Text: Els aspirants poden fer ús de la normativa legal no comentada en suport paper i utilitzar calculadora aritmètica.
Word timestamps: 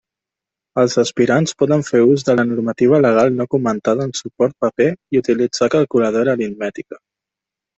Els 0.83 0.95
aspirants 1.01 1.53
poden 1.63 1.83
fer 1.89 2.01
ús 2.13 2.25
de 2.29 2.35
la 2.39 2.45
normativa 2.53 3.01
legal 3.07 3.37
no 3.41 3.47
comentada 3.53 4.09
en 4.09 4.17
suport 4.21 4.57
paper 4.67 4.89
i 5.17 5.23
utilitzar 5.23 5.71
calculadora 5.77 6.37
aritmètica. 6.39 7.01